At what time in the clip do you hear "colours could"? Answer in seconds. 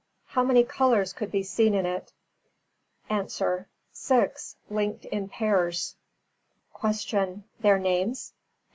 0.63-1.29